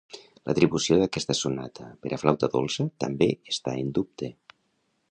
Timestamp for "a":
2.17-2.19